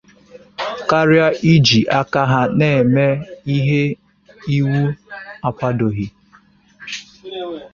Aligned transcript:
karịa 0.89 1.27
iji 1.53 1.79
aka 1.99 2.21
ha 2.31 2.41
na-eme 2.57 3.07
ihe 3.55 3.81
iwu 4.57 4.81
akwadòghị 5.47 6.05